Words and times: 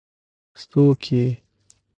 څوک 0.69 1.01
يې؟ 1.13 1.25